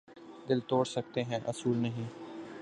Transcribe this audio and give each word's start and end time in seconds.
دل 0.49 0.59
توڑ 0.69 0.83
سکتے 0.85 1.23
ہیں 1.23 1.39
اصول 1.45 1.77
نہیں 1.77 2.07